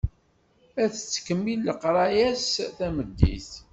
Ad 0.83 0.91
tettkemmil 0.93 1.59
leqraya-s 1.65 2.49
tameddit. 2.77 3.49